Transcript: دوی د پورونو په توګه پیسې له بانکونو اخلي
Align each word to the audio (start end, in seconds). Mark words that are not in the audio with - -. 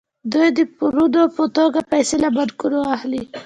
دوی 0.31 0.47
د 0.57 0.59
پورونو 0.75 1.21
په 1.35 1.43
توګه 1.57 1.79
پیسې 1.91 2.15
له 2.23 2.29
بانکونو 2.35 2.79
اخلي 2.95 3.23